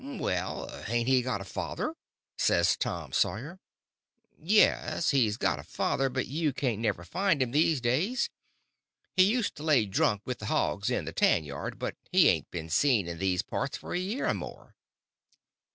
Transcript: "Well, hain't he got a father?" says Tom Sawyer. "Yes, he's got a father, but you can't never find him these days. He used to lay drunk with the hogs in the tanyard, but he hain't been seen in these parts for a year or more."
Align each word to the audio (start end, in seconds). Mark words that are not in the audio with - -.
"Well, 0.03 0.69
hain't 0.87 1.07
he 1.07 1.21
got 1.21 1.41
a 1.41 1.45
father?" 1.45 1.93
says 2.35 2.75
Tom 2.75 3.11
Sawyer. 3.13 3.59
"Yes, 4.35 5.11
he's 5.11 5.37
got 5.37 5.59
a 5.59 5.63
father, 5.63 6.09
but 6.09 6.25
you 6.25 6.53
can't 6.53 6.81
never 6.81 7.03
find 7.03 7.39
him 7.39 7.51
these 7.51 7.79
days. 7.79 8.27
He 9.15 9.21
used 9.21 9.53
to 9.57 9.63
lay 9.63 9.85
drunk 9.85 10.23
with 10.25 10.39
the 10.39 10.47
hogs 10.47 10.89
in 10.89 11.05
the 11.05 11.13
tanyard, 11.13 11.77
but 11.77 11.97
he 12.11 12.25
hain't 12.29 12.49
been 12.49 12.71
seen 12.71 13.07
in 13.07 13.19
these 13.19 13.43
parts 13.43 13.77
for 13.77 13.93
a 13.93 13.99
year 13.99 14.27
or 14.27 14.33
more." 14.33 14.75